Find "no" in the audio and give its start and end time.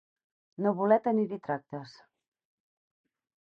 0.65-0.71